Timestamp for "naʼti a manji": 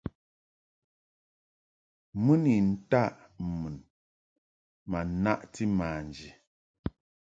5.23-6.29